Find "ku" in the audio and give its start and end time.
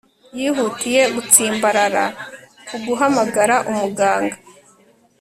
2.67-2.75